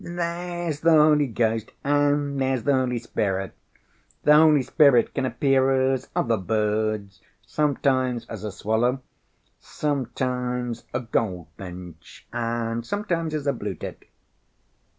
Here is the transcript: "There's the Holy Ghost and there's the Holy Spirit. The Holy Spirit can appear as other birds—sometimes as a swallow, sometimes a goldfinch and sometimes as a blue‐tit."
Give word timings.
"There's 0.03 0.79
the 0.79 0.93
Holy 0.93 1.27
Ghost 1.27 1.73
and 1.83 2.41
there's 2.41 2.63
the 2.63 2.73
Holy 2.73 2.97
Spirit. 2.97 3.53
The 4.23 4.33
Holy 4.33 4.63
Spirit 4.63 5.13
can 5.13 5.27
appear 5.27 5.91
as 5.93 6.09
other 6.15 6.37
birds—sometimes 6.37 8.25
as 8.25 8.43
a 8.43 8.51
swallow, 8.51 9.03
sometimes 9.59 10.85
a 10.91 11.01
goldfinch 11.01 12.25
and 12.33 12.83
sometimes 12.83 13.35
as 13.35 13.45
a 13.45 13.53
blue‐tit." 13.53 14.05